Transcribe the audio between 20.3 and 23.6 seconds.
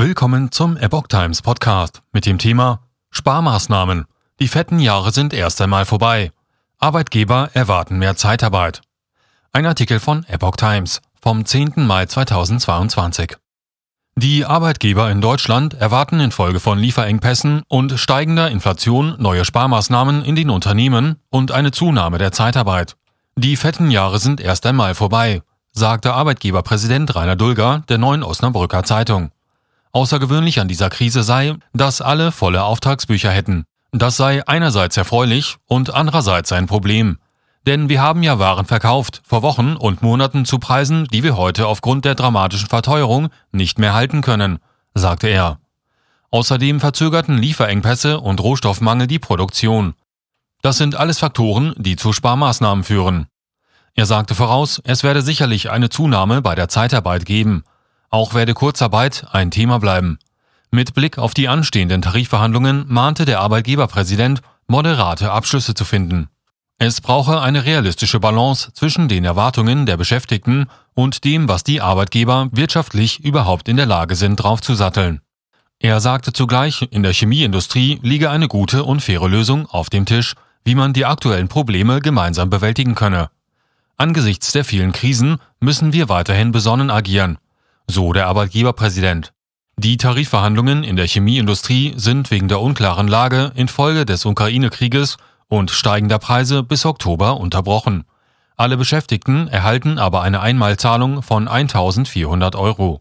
den Unternehmen und eine Zunahme der Zeitarbeit. Die